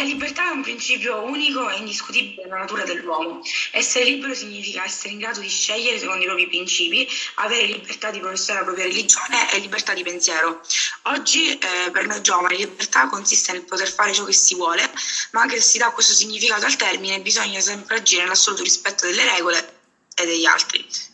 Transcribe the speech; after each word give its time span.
La 0.00 0.06
libertà 0.06 0.48
è 0.48 0.54
un 0.54 0.62
principio 0.62 1.20
unico 1.20 1.68
e 1.68 1.76
indiscutibile 1.76 2.44
nella 2.44 2.60
natura 2.60 2.84
dell'uomo. 2.84 3.42
Essere 3.70 4.06
libero 4.06 4.32
significa 4.34 4.82
essere 4.82 5.10
in 5.10 5.18
grado 5.18 5.40
di 5.40 5.48
scegliere 5.50 5.98
secondo 5.98 6.22
i 6.22 6.26
propri 6.26 6.46
principi, 6.46 7.06
avere 7.34 7.66
libertà 7.66 8.10
di 8.10 8.18
professare 8.18 8.60
la 8.60 8.64
propria 8.64 8.86
religione 8.86 9.52
e 9.52 9.58
libertà 9.58 9.92
di 9.92 10.02
pensiero. 10.02 10.62
Oggi 11.02 11.50
eh, 11.50 11.90
per 11.92 12.06
noi 12.06 12.22
giovani 12.22 12.56
libertà 12.56 13.08
consiste 13.08 13.52
nel 13.52 13.64
poter 13.64 13.92
fare 13.92 14.14
ciò 14.14 14.24
che 14.24 14.32
si 14.32 14.54
vuole, 14.54 14.90
ma 15.32 15.42
anche 15.42 15.56
se 15.56 15.68
si 15.68 15.76
dà 15.76 15.90
questo 15.90 16.14
significato 16.14 16.64
al 16.64 16.76
termine 16.76 17.20
bisogna 17.20 17.60
sempre 17.60 17.96
agire 17.96 18.22
nell'assoluto 18.22 18.62
rispetto 18.62 19.04
delle 19.04 19.30
regole 19.30 19.80
e 20.14 20.24
degli 20.24 20.46
altri. 20.46 21.09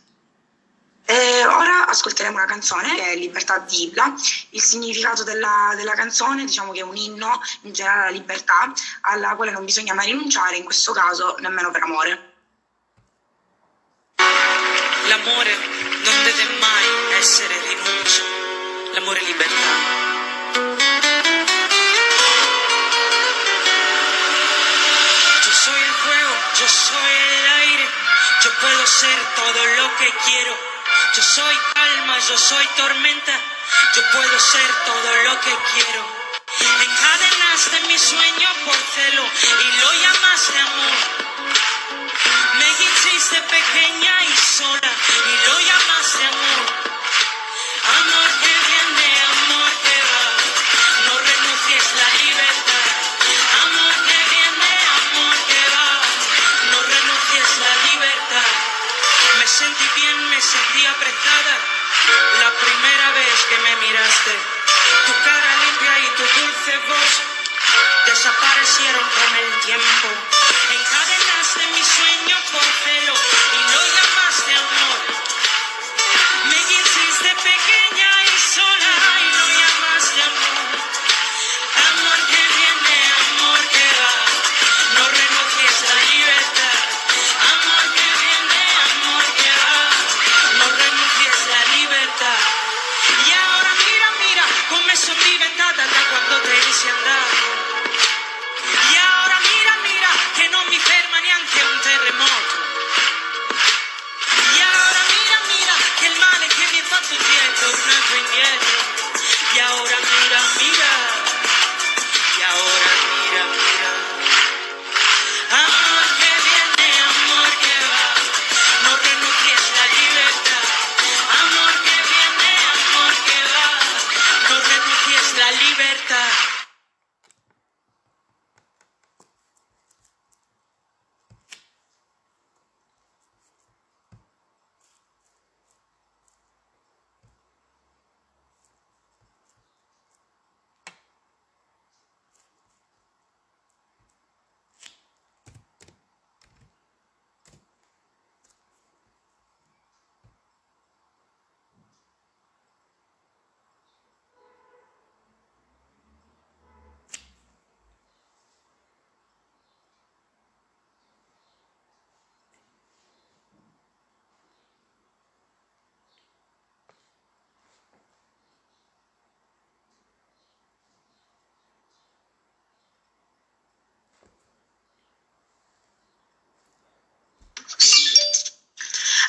Ascolteremo 1.87 2.37
una 2.37 2.47
canzone 2.47 2.95
che 2.95 3.13
è 3.13 3.17
Libertà 3.17 3.59
di 3.59 3.85
Ibla. 3.85 4.15
Il 4.51 4.63
significato 4.63 5.23
della, 5.25 5.73
della, 5.77 5.95
canzone 5.95 6.45
diciamo 6.45 6.73
che 6.73 6.81
è 6.81 6.83
un 6.83 6.97
inno 6.97 7.41
in 7.63 7.73
generale 7.73 8.09
alla 8.09 8.11
libertà, 8.11 8.73
alla 9.03 9.35
quale 9.35 9.53
non 9.53 9.65
bisogna 9.65 9.95
mai 9.95 10.07
rinunciare, 10.07 10.57
in 10.57 10.65
questo 10.65 10.93
caso 10.93 11.37
nemmeno 11.39 11.71
per 11.71 11.83
amore. 11.83 12.35
L'amore 14.17 15.57
non 16.05 16.23
deve 16.25 16.59
mai 16.59 17.17
essere 17.19 17.55
rinuncia, 17.61 18.23
l'amore 18.93 19.21
è 19.21 19.25
libertà. 19.25 20.15
Yo 26.59 26.67
soy 26.67 27.13
el 27.13 27.47
aire, 27.61 27.87
yo 28.43 28.51
puedo 28.63 28.87
ser 28.87 29.15
todo 29.35 29.67
lo 29.77 29.95
que 29.99 30.11
quiero. 30.25 30.57
Yo 31.15 31.23
soy 31.23 31.55
yo 32.15 32.39
soy 32.39 32.65
tormenta, 32.77 33.33
yo 33.95 34.03
puedo 34.13 34.39
ser 34.39 34.71
todo 34.87 35.11
lo 35.25 35.41
que 35.41 35.55
quiero. 35.75 36.03
Encadenaste 36.81 37.81
mi 37.89 37.99
sueño 37.99 38.49
por 38.65 38.77
celo 38.95 39.25
y 39.61 39.81
lo 39.81 39.93
llamaste 39.93 40.59
amor. 40.59 40.97
Me 42.59 42.69
hiciste 42.71 43.41
pequeña 43.43 44.23
y 44.23 44.37
sola 44.37 44.93
y 45.31 45.47
lo 45.47 45.61
llamaste 45.61 46.25
amor. 46.27 46.65
Amor 47.99 48.31
que 48.41 48.55
viene, 48.71 49.09
amor 49.35 49.71
que 49.85 49.99
va, 50.11 50.27
no 51.07 51.19
renuncies 51.19 51.87
la 52.01 52.09
libertad. 52.23 52.87
Amor 53.67 53.95
que 54.07 54.19
viene, 54.31 54.73
amor 55.01 55.37
que 55.49 55.63
va, 55.75 55.91
no 56.71 56.83
renuncies 56.83 57.51
la 57.67 57.75
libertad. 57.91 58.51
Me 59.39 59.47
sentí 59.47 59.87
bien, 59.97 60.31
me 60.31 60.41
sentí 60.41 60.87
apretada 60.87 61.76
que 63.45 63.59
me 63.59 63.77
miraste. 63.77 64.33
Tu 65.07 65.13
cara 65.25 65.57
limpia 65.63 65.99
y 65.99 66.09
tu 66.17 66.25
dulce 66.41 66.79
voz 66.89 67.13
desaparecieron 68.07 69.03
con 69.03 69.37
el 69.37 69.61
tiempo. 69.61 70.09
Encadenaste 70.71 71.67
mi 71.69 71.83
sueño 71.85 72.37
por 72.53 72.65
celo 72.85 73.15
y 73.53 73.66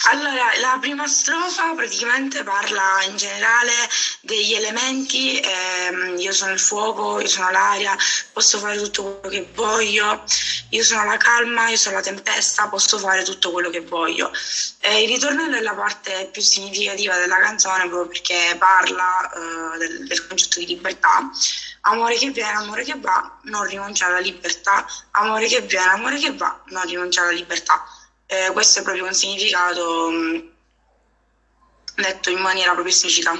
Allora, 0.09 0.57
la 0.61 0.77
prima 0.79 1.05
strofa 1.05 1.73
praticamente 1.73 2.41
parla 2.41 3.03
in 3.09 3.17
generale 3.17 3.73
degli 4.21 4.53
elementi, 4.53 5.37
ehm, 5.37 6.17
io 6.17 6.31
sono 6.31 6.53
il 6.53 6.59
fuoco, 6.61 7.19
io 7.19 7.27
sono 7.27 7.51
l'aria, 7.51 7.93
posso 8.31 8.57
fare 8.57 8.77
tutto 8.77 9.19
quello 9.19 9.27
che 9.27 9.51
voglio, 9.53 10.23
io 10.69 10.83
sono 10.83 11.03
la 11.03 11.17
calma, 11.17 11.67
io 11.67 11.75
sono 11.75 11.95
la 11.95 12.01
tempesta, 12.01 12.69
posso 12.69 12.97
fare 12.99 13.23
tutto 13.23 13.51
quello 13.51 13.69
che 13.69 13.81
voglio. 13.81 14.31
E 14.79 15.03
il 15.03 15.09
ritornello 15.09 15.57
è 15.57 15.61
la 15.61 15.73
parte 15.73 16.29
più 16.31 16.41
significativa 16.41 17.17
della 17.17 17.39
canzone 17.39 17.89
proprio 17.89 18.07
perché 18.07 18.55
parla 18.57 19.29
eh, 19.29 19.77
del, 19.77 20.07
del 20.07 20.25
concetto 20.25 20.59
di 20.59 20.67
libertà. 20.67 21.29
Amore 21.81 22.15
che 22.15 22.29
viene, 22.29 22.57
amore 22.57 22.85
che 22.85 22.95
va, 22.97 23.39
non 23.43 23.65
rinunciare 23.65 24.13
alla 24.13 24.21
libertà. 24.21 24.85
Amore 25.11 25.47
che 25.47 25.59
viene, 25.61 25.89
amore 25.89 26.17
che 26.17 26.33
va, 26.33 26.61
non 26.67 26.85
rinunciare 26.85 27.27
alla 27.27 27.37
libertà. 27.37 27.83
Eh, 28.29 28.51
questo 28.51 28.79
è 28.79 28.81
proprio 28.83 29.05
un 29.05 29.13
significato 29.13 30.09
mh, 30.11 30.43
detto 31.95 32.29
in 32.29 32.39
maniera 32.39 32.71
proprio 32.71 32.93
esplicita. 32.93 33.31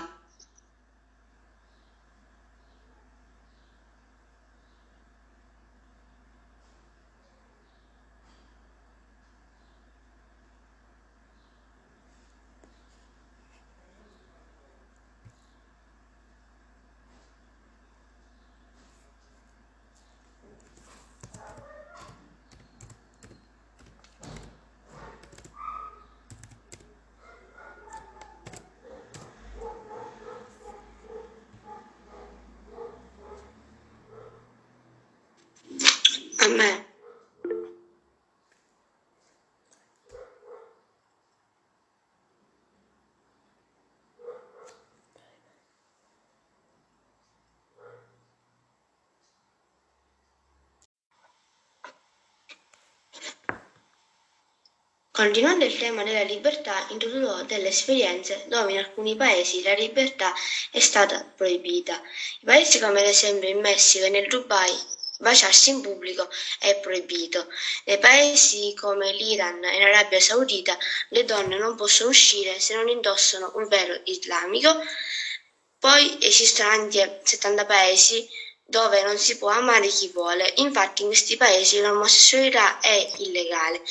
A 36.44 36.48
me. 36.48 36.70
Continuando 55.18 55.66
il 55.66 55.76
tema 55.76 56.04
della 56.04 56.22
libertà, 56.22 56.86
introdurrò 56.90 57.42
delle 57.42 57.70
esperienze 57.70 58.44
dove 58.46 58.74
in 58.74 58.78
alcuni 58.78 59.16
paesi 59.16 59.64
la 59.64 59.74
libertà 59.74 60.32
è 60.70 60.78
stata 60.80 61.26
proibita. 61.36 62.00
I 62.42 62.46
paesi 62.46 62.78
come 62.78 63.00
ad 63.00 63.08
esempio 63.08 63.50
in 63.50 63.60
Messico 63.60 64.06
e 64.06 64.10
nel 64.10 64.28
Dubai 64.28 64.72
baciarsi 65.18 65.72
in 65.72 65.82
pubblico 65.82 66.30
è 66.60 66.78
proibito. 66.80 67.48
Nei 67.86 67.98
paesi 67.98 68.76
come 68.80 69.12
l'Iran 69.12 69.64
e 69.64 69.80
l'Arabia 69.80 70.20
Saudita 70.20 70.78
le 71.10 71.26
donne 71.26 71.58
non 71.58 71.76
possono 71.76 72.12
uscire 72.12 72.60
se 72.60 72.76
non 72.76 72.88
indossano 72.88 73.54
un 73.56 73.68
velo 73.68 74.00
islamico. 74.04 74.70
Poi 75.80 76.20
esistono 76.22 76.70
anche 76.70 77.22
70 77.24 77.66
paesi 77.66 78.30
dove 78.64 79.02
non 79.02 79.18
si 79.18 79.36
può 79.40 79.50
amare 79.50 79.88
chi 79.88 80.10
vuole. 80.10 80.54
Infatti 80.58 81.02
in 81.02 81.08
questi 81.08 81.38
paesi 81.38 81.82
l'omosessualità 81.82 82.80
è 82.82 83.10
illegale. 83.18 83.82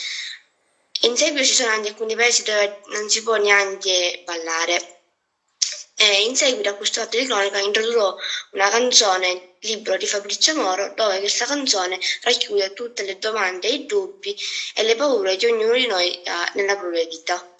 In 1.06 1.16
seguito 1.16 1.44
ci 1.44 1.54
sono 1.54 1.70
anche 1.70 1.90
alcuni 1.90 2.16
paesi 2.16 2.42
dove 2.42 2.80
non 2.86 3.08
si 3.08 3.22
può 3.22 3.36
neanche 3.36 4.22
ballare. 4.24 5.02
E 5.94 6.24
in 6.24 6.34
seguito 6.34 6.68
a 6.68 6.74
questo 6.74 7.00
fatto 7.00 7.16
di 7.16 7.26
cronaca 7.26 7.60
introdurrò 7.60 8.16
una 8.50 8.68
canzone, 8.68 9.54
libro 9.60 9.96
di 9.96 10.06
Fabrizio 10.08 10.56
Moro, 10.56 10.94
dove 10.96 11.20
questa 11.20 11.46
canzone 11.46 12.00
racchiude 12.22 12.72
tutte 12.72 13.04
le 13.04 13.18
domande, 13.18 13.68
i 13.68 13.86
dubbi 13.86 14.36
e 14.74 14.82
le 14.82 14.96
paure 14.96 15.36
che 15.36 15.46
ognuno 15.46 15.74
di 15.74 15.86
noi 15.86 16.20
ha 16.24 16.50
nella 16.54 16.76
propria 16.76 17.06
vita. 17.06 17.55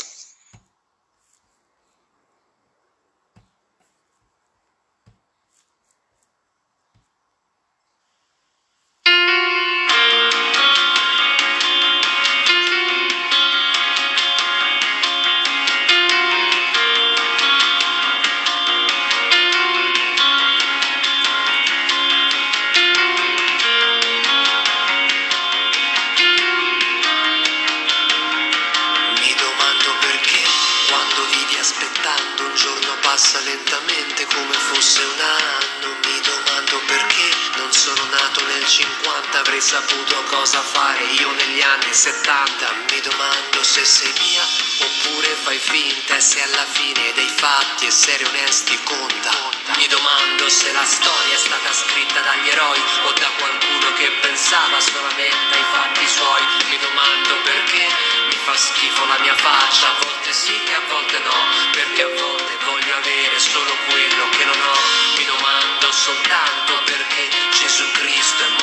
finta 45.76 46.16
e 46.16 46.20
se 46.20 46.40
alla 46.40 46.64
fine 46.64 47.12
dei 47.12 47.28
fatti 47.28 47.84
essere 47.84 48.24
onesti 48.24 48.78
conta. 48.82 49.30
Mi 49.76 49.86
domando 49.88 50.48
se 50.48 50.72
la 50.72 50.84
storia 50.84 51.34
è 51.34 51.36
stata 51.36 51.70
scritta 51.72 52.20
dagli 52.20 52.48
eroi 52.48 52.80
o 53.04 53.12
da 53.12 53.28
qualcuno 53.36 53.92
che 53.92 54.08
pensava 54.22 54.80
solamente 54.80 55.52
ai 55.52 55.66
fatti 55.72 56.06
suoi. 56.08 56.42
Mi 56.70 56.78
domando 56.78 57.32
perché 57.44 57.84
mi 58.28 58.38
fa 58.44 58.56
schifo 58.56 59.04
la 59.04 59.18
mia 59.18 59.36
faccia, 59.36 59.88
a 59.88 59.96
volte 60.00 60.32
sì 60.32 60.56
e 60.64 60.72
a 60.72 60.82
volte 60.88 61.18
no, 61.18 61.38
perché 61.72 62.02
a 62.02 62.08
volte 62.08 62.56
voglio 62.64 62.96
avere 62.96 63.38
solo 63.38 63.76
quello 63.84 64.28
che 64.30 64.44
non 64.44 64.56
ho. 64.56 64.78
Mi 65.18 65.24
domando 65.26 65.92
soltanto 65.92 66.72
perché 66.86 67.28
Gesù 67.52 67.84
Cristo 67.92 68.42
è 68.44 68.48
morto 68.48 68.55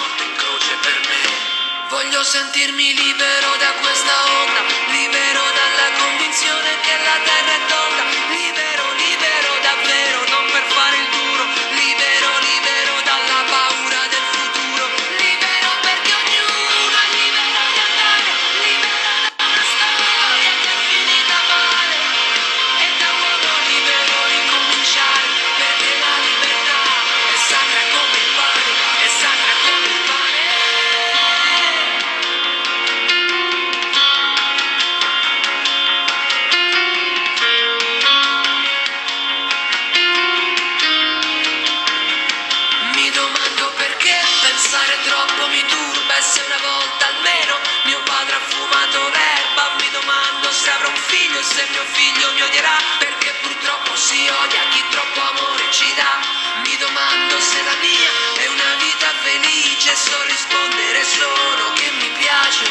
sentirmi 2.24 2.94
libero 2.96 3.52
da 3.60 3.72
questa 3.80 4.16
onda, 4.42 4.62
libero 4.90 5.44
dalla 5.54 5.90
convinzione 6.02 6.70
che 6.82 6.96
la 6.98 7.18
terra 7.22 7.54
è 7.54 7.62
tonda, 7.70 8.04
se 51.44 51.68
mio 51.72 51.84
figlio 51.92 52.32
mi 52.34 52.42
odierà 52.42 52.78
perché 53.00 53.34
purtroppo 53.42 53.96
si 53.98 54.28
odia 54.30 54.64
chi 54.72 54.82
troppo 54.90 55.20
amore 55.20 55.66
ci 55.72 55.94
dà. 55.96 56.16
Mi 56.64 56.78
domando 56.78 57.40
se 57.42 57.62
la 57.64 57.76
mia 57.84 58.12
è 58.40 58.48
una 58.48 58.74
vita 58.80 59.12
felice 59.22 59.94
so 59.96 60.24
rispondere 60.24 61.04
solo 61.04 61.74
che 61.74 61.92
mi 62.00 62.10
piace. 62.18 62.66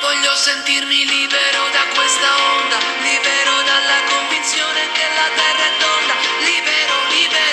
Voglio 0.00 0.34
sentirmi 0.34 1.06
libero 1.06 1.62
da 1.72 1.84
questa 1.94 2.30
onda, 2.60 2.78
libero 3.00 3.62
dalla 3.62 4.00
convinzione 4.04 4.92
che 4.92 5.06
la 5.16 5.28
terra 5.32 5.64
è 5.64 5.72
tonda, 5.78 6.14
libero, 6.44 6.94
libero 7.08 7.51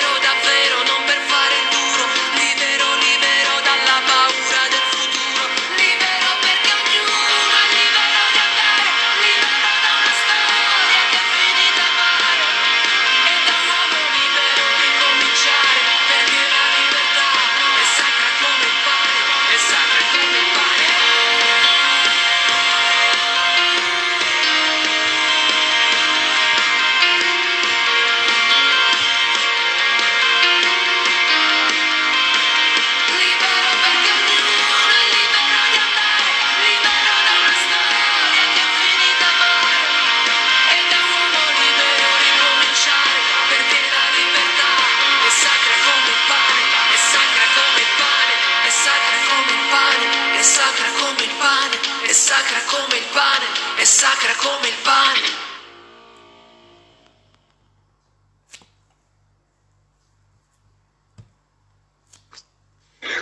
sacra 52.30 52.60
come 52.66 52.96
il 52.96 53.06
pane, 53.12 53.44
è 53.76 53.82
sacra 53.84 54.32
come 54.36 54.68
il 54.68 54.74
pane. 54.84 55.28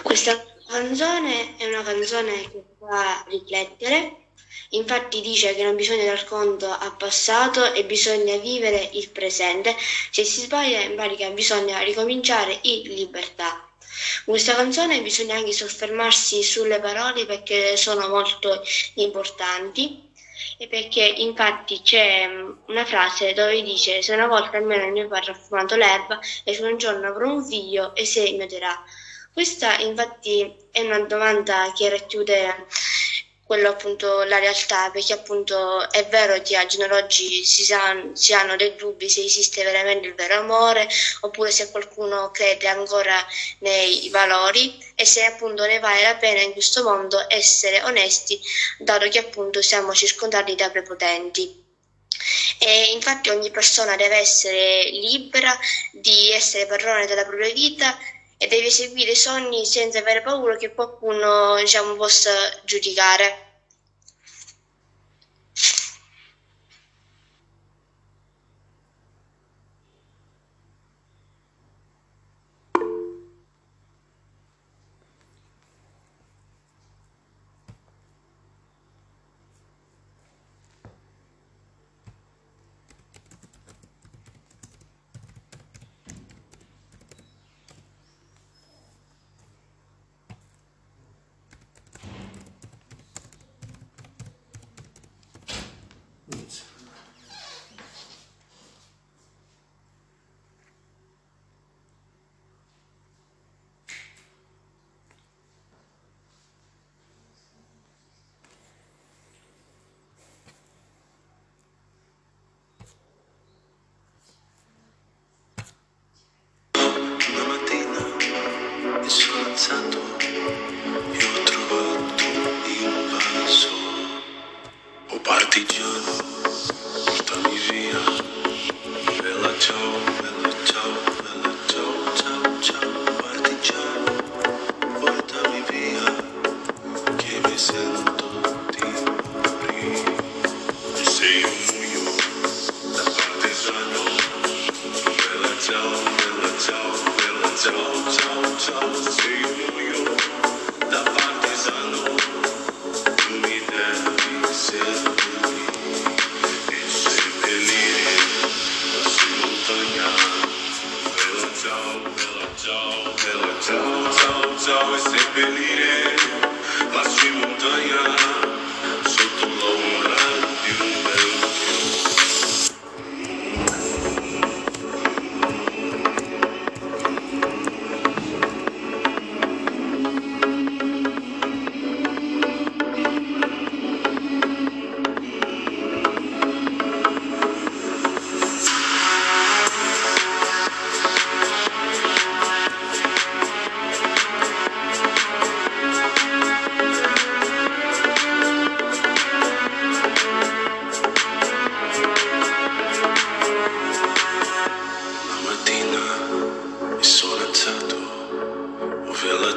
Questa 0.02 0.44
canzone 0.66 1.56
è 1.56 1.64
una 1.68 1.82
canzone 1.82 2.50
che 2.50 2.62
fa 2.78 3.24
riflettere, 3.28 4.26
infatti 4.70 5.22
dice 5.22 5.54
che 5.54 5.62
non 5.62 5.74
bisogna 5.74 6.04
dar 6.04 6.24
conto 6.26 6.70
al 6.70 6.94
passato 6.98 7.72
e 7.72 7.86
bisogna 7.86 8.36
vivere 8.36 8.90
il 8.92 9.08
presente, 9.08 9.74
se 10.10 10.22
si 10.24 10.42
sbaglia 10.42 10.80
in 10.82 10.94
pratica 10.96 11.30
bisogna 11.30 11.78
ricominciare 11.78 12.58
in 12.60 12.82
libertà. 12.94 13.67
Questa 14.28 14.54
canzone 14.54 15.00
bisogna 15.00 15.37
anche 15.37 15.52
soffermarsi 15.52 16.42
sulle 16.42 16.78
parole 16.80 17.25
perché 17.25 17.76
sono 17.78 18.08
molto 18.08 18.62
importanti 18.97 20.12
e 20.58 20.68
perché 20.68 21.02
infatti 21.02 21.80
c'è 21.82 22.28
mm, 22.28 22.50
una 22.66 22.85
frase 22.85 23.32
dove 23.32 23.62
dice 23.62 24.02
se 24.02 24.12
una 24.12 24.26
volta 24.26 24.58
almeno 24.58 24.85
il 24.85 24.92
mio 24.92 25.08
padre 25.08 25.32
ha 25.32 25.35
fumato 25.35 25.76
l'erba 25.76 26.18
e 26.44 26.52
se 26.52 26.62
un 26.62 26.76
giorno 26.76 27.08
avrò 27.08 27.32
un 27.32 27.44
figlio 27.44 27.94
e 27.94 28.04
se 28.04 28.30
mi 28.32 28.42
odierà. 28.42 28.82
Questa 29.32 29.78
infatti 29.78 30.54
è 30.70 30.80
una 30.80 31.00
domanda 31.00 31.73
che 31.75 31.88
racchiude 31.88 32.66
quello 33.49 33.71
appunto 33.71 34.25
la 34.25 34.38
realtà, 34.38 34.90
perché 34.90 35.14
appunto 35.14 35.90
è 35.90 36.07
vero 36.07 36.38
che 36.43 36.55
al 36.55 36.67
giorno 36.67 37.07
si, 37.09 37.43
sa- 37.45 38.11
si 38.12 38.35
hanno 38.35 38.57
dei 38.57 38.75
dubbi 38.76 39.09
se 39.09 39.25
esiste 39.25 39.64
veramente 39.64 40.07
il 40.07 40.14
vero 40.14 40.35
amore, 40.35 40.87
oppure 41.21 41.50
se 41.50 41.71
qualcuno 41.71 42.31
crede 42.31 42.69
ancora 42.69 43.26
nei 43.61 44.07
valori 44.11 44.76
e 44.95 45.07
se 45.07 45.25
appunto 45.25 45.64
ne 45.64 45.78
vale 45.78 46.02
la 46.02 46.17
pena 46.17 46.43
in 46.43 46.52
questo 46.52 46.83
mondo 46.83 47.25
essere 47.26 47.83
onesti, 47.85 48.38
dato 48.81 49.09
che 49.09 49.19
appunto 49.19 49.62
siamo 49.62 49.95
circondati 49.95 50.55
da 50.55 50.69
prepotenti. 50.69 51.50
E 52.59 52.90
infatti 52.93 53.31
ogni 53.31 53.50
persona 53.50 53.97
deve 53.97 54.17
essere 54.17 54.90
libera 54.90 55.59
di 55.93 56.33
essere 56.33 56.67
padrone 56.67 57.07
della 57.07 57.25
propria 57.25 57.50
vita 57.50 57.97
e 58.38 58.47
devi 58.47 58.71
seguire 58.71 59.11
i 59.12 59.16
sogni 59.16 59.66
senza 59.66 59.99
avere 59.99 60.23
paura 60.23 60.57
che 60.57 60.73
qualcuno 60.73 61.57
diciamo, 61.57 61.95
possa 61.95 62.30
giudicare. 62.64 63.48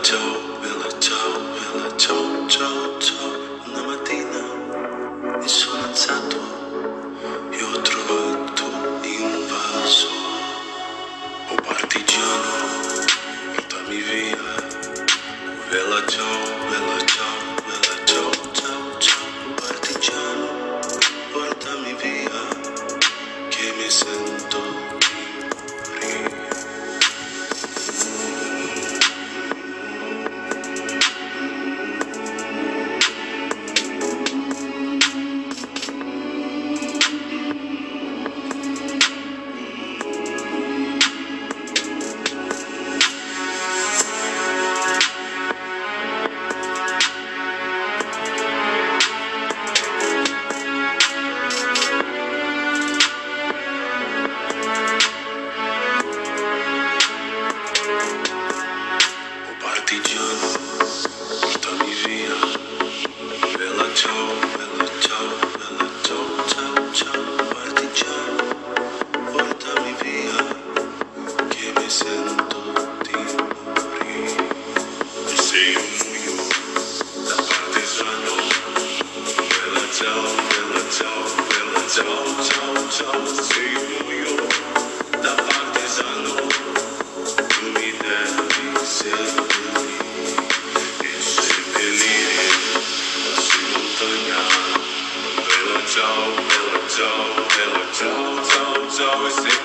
To. 0.03 0.50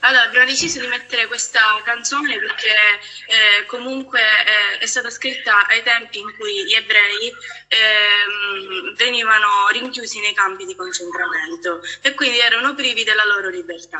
Allora, 0.00 0.24
abbiamo 0.24 0.46
deciso 0.46 0.78
di 0.80 0.86
mettere 0.86 1.26
questa 1.26 1.80
canzone 1.84 2.38
perché 2.38 2.68
eh, 3.26 3.66
comunque 3.66 4.20
eh, 4.20 4.78
è 4.78 4.86
stata 4.86 5.10
scritta 5.10 5.66
ai 5.66 5.82
tempi 5.82 6.18
in 6.18 6.32
cui 6.36 6.64
gli 6.64 6.74
ebrei 6.74 7.28
eh, 7.68 8.92
venivano 8.94 9.68
rinchiusi 9.72 10.20
nei 10.20 10.34
campi 10.34 10.64
di 10.64 10.76
concentramento 10.76 11.80
e 12.02 12.14
quindi 12.14 12.38
erano 12.38 12.74
privi 12.74 13.04
della 13.04 13.24
loro 13.24 13.48
libertà. 13.48 13.98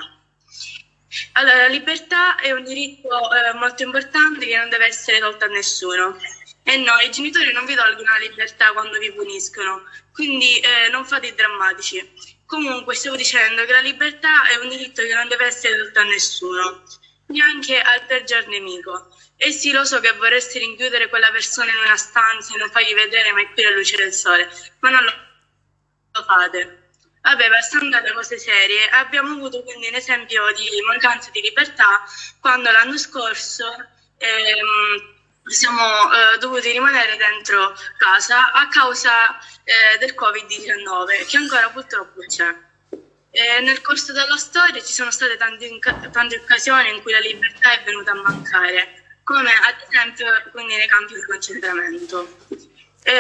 Allora, 1.33 1.57
la 1.63 1.69
libertà 1.69 2.37
è 2.37 2.53
un 2.53 2.63
diritto 2.63 3.09
eh, 3.33 3.55
molto 3.55 3.83
importante 3.83 4.47
che 4.47 4.57
non 4.57 4.69
deve 4.69 4.87
essere 4.87 5.19
tolto 5.19 5.45
a 5.45 5.49
nessuno 5.49 6.19
E 6.63 6.77
no, 6.79 6.99
i 6.99 7.11
genitori 7.11 7.53
non 7.53 7.65
vi 7.65 7.75
tolgono 7.75 8.11
la 8.11 8.19
libertà 8.19 8.73
quando 8.73 8.99
vi 8.99 9.13
puniscono, 9.13 9.85
quindi 10.13 10.59
eh, 10.59 10.89
non 10.91 11.07
fate 11.07 11.29
i 11.29 11.35
drammatici. 11.35 12.36
Comunque, 12.47 12.95
stavo 12.95 13.17
dicendo 13.17 13.65
che 13.65 13.73
la 13.73 13.81
libertà 13.81 14.47
è 14.49 14.57
un 14.57 14.69
diritto 14.69 15.03
che 15.03 15.15
non 15.15 15.29
deve 15.29 15.47
essere 15.47 15.77
tolto 15.77 16.01
a 16.01 16.05
nessuno, 16.05 16.83
neanche 17.27 17.81
al 17.81 18.07
peggior 18.07 18.47
nemico. 18.47 19.09
E 19.37 19.53
sì, 19.53 19.73
lo 19.73 19.85
so 19.85 20.01
che 20.01 20.13
vorresti 20.13 20.59
rinchiudere 20.59 21.09
quella 21.09 21.31
persona 21.31 21.71
in 21.73 21.79
una 21.79 21.97
stanza 21.97 22.55
e 22.55 22.59
non 22.59 22.71
fargli 22.71 22.95
vedere 22.95 23.33
mai 23.33 23.53
più 23.53 23.63
la 23.65 23.71
luce 23.71 23.97
del 23.97 24.13
sole, 24.13 24.49
ma 24.81 24.91
non 24.91 25.05
lo 25.05 26.23
fate. 26.23 26.85
Vabbè, 27.21 27.49
passando 27.51 27.97
alle 27.97 28.13
cose 28.13 28.39
serie, 28.39 28.89
abbiamo 28.89 29.33
avuto 29.33 29.63
quindi 29.65 29.89
un 29.89 29.95
esempio 29.95 30.53
di 30.53 30.69
mancanza 30.87 31.31
di 31.31 31.41
libertà 31.41 32.05
quando 32.41 32.71
l'anno 32.71 32.97
scorso 32.97 33.67
ehm, 34.19 35.16
siamo 35.47 35.83
eh, 36.13 36.39
dovuti 36.39 36.73
rimanere 36.73 37.17
dentro 37.17 37.75
casa 37.97 38.53
a 38.53 38.69
causa 38.69 39.39
eh, 39.65 39.99
del 39.99 40.15
Covid-19, 40.15 41.27
che 41.27 41.37
ancora 41.37 41.69
purtroppo 41.71 42.21
c'è. 42.27 42.55
E 43.31 43.61
nel 43.61 43.81
corso 43.81 44.13
della 44.13 44.37
storia 44.37 44.83
ci 44.83 44.93
sono 44.93 45.11
state 45.11 45.37
tante, 45.37 45.79
tante 46.11 46.37
occasioni 46.37 46.91
in 46.91 47.03
cui 47.03 47.13
la 47.13 47.21
libertà 47.21 47.73
è 47.73 47.85
venuta 47.85 48.13
a 48.13 48.23
mancare, 48.23 49.21
come 49.23 49.51
ad 49.51 49.77
esempio 49.89 50.27
nei 50.55 50.89
campi 50.89 51.15
di 51.15 51.23
concentramento. 51.23 52.39
E, 53.03 53.13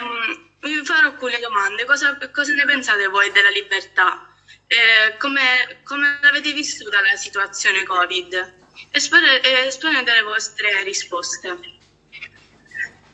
um, 0.00 0.50
vi 0.60 0.84
farò 0.84 1.08
alcune 1.08 1.38
domande. 1.40 1.84
Cosa, 1.84 2.16
cosa, 2.30 2.52
ne 2.52 2.64
pensate 2.64 3.06
voi 3.08 3.32
della 3.32 3.50
libertà? 3.50 4.28
Eh, 4.66 5.16
come, 5.18 5.80
come 5.84 6.18
l'avete 6.22 6.52
vissuta 6.52 7.00
la 7.00 7.16
situazione 7.16 7.82
Covid? 7.82 8.61
Esponete 8.90 10.12
le 10.12 10.22
vostre 10.22 10.82
risposte. 10.82 11.58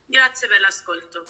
Grazie 0.05 0.47
per 0.47 0.59
l'ascolto. 0.59 1.23